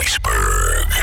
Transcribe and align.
Iceberg. 0.00 0.97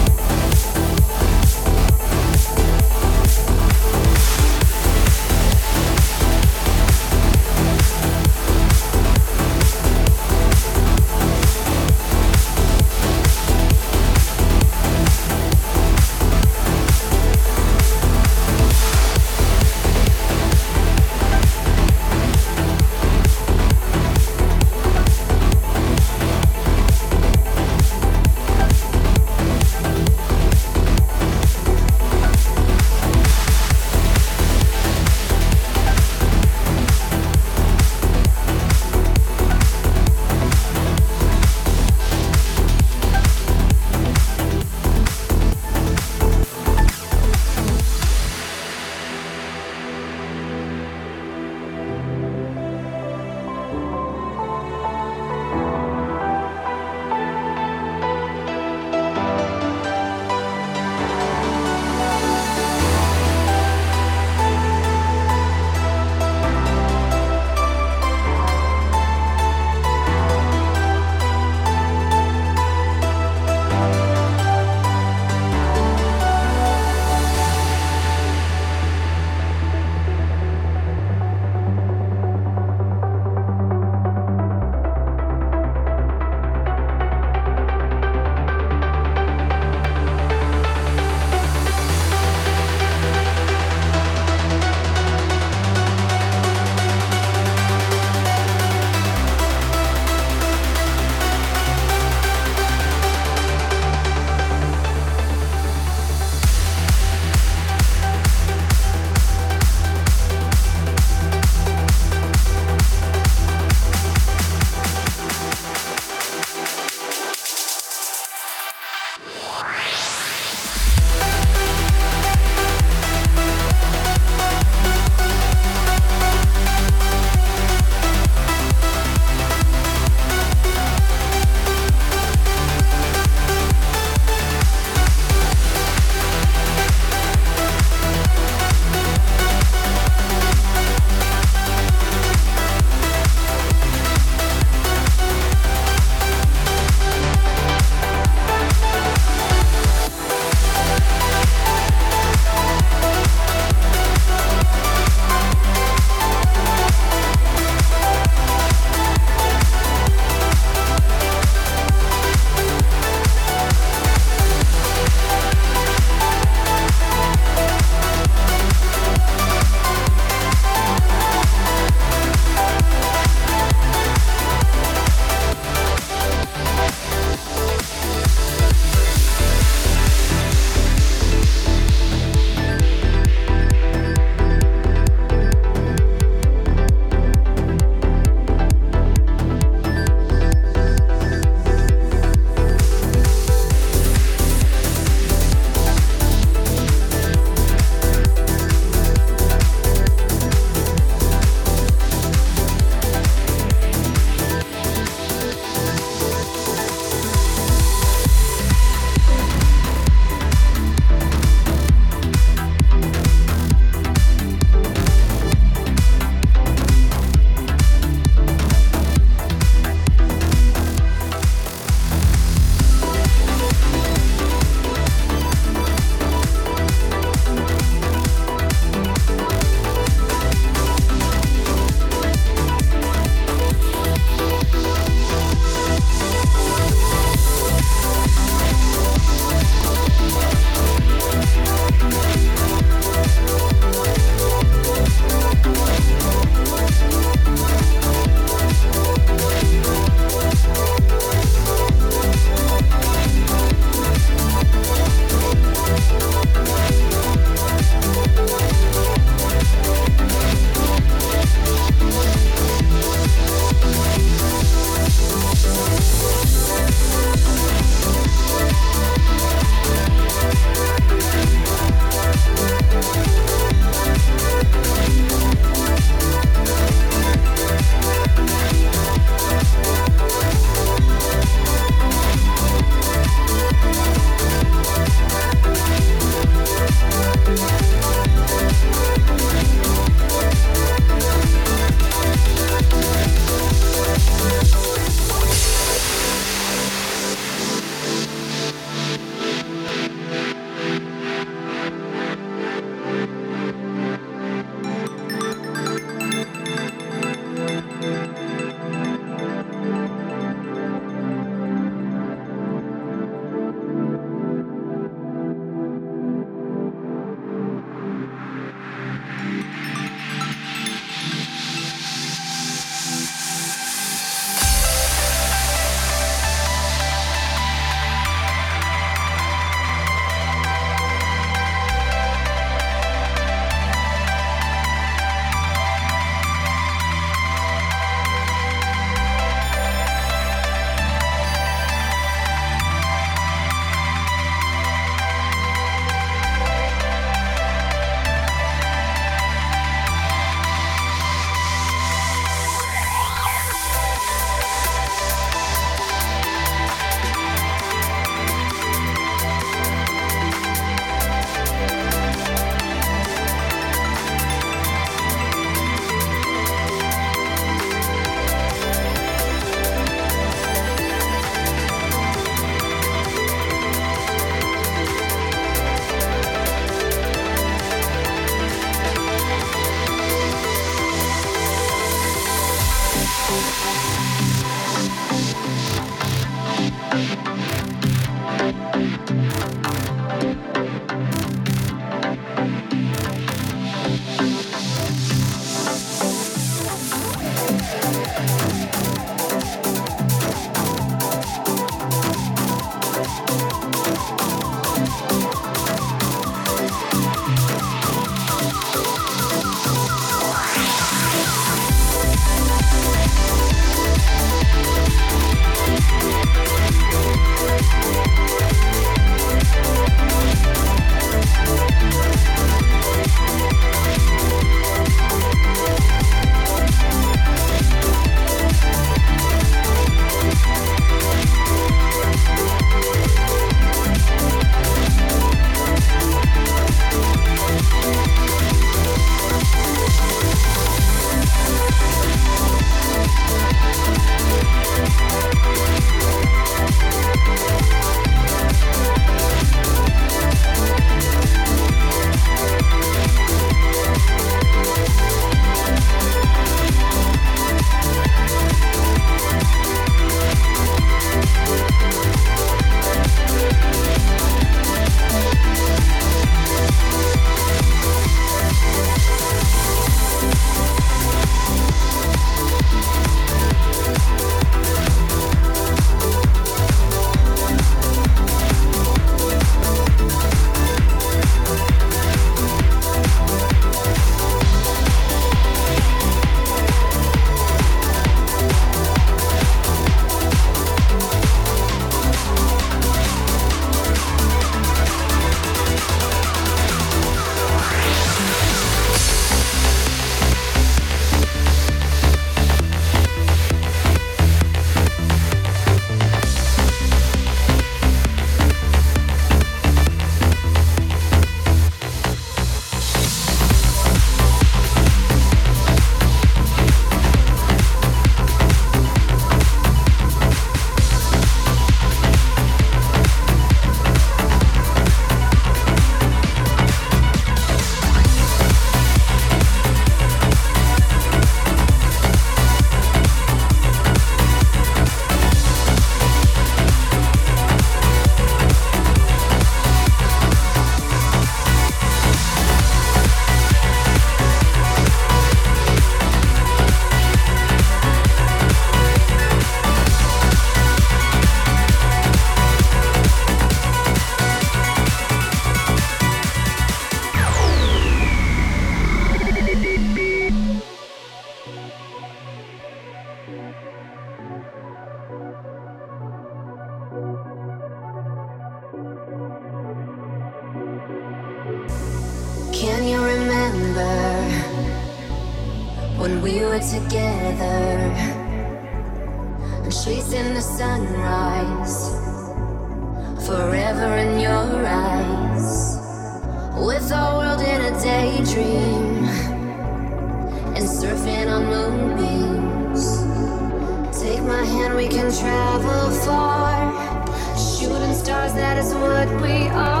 That 598.61 598.77
is 598.77 598.93
what 598.93 599.27
we 599.41 599.67
are. 599.69 600.00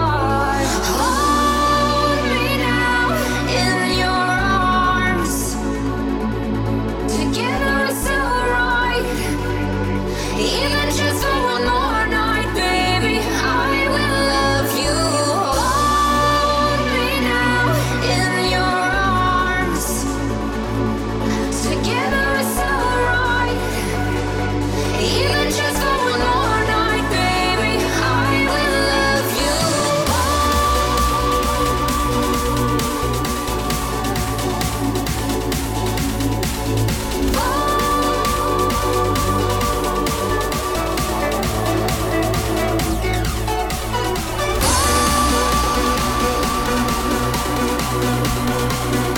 you. 48.51 49.10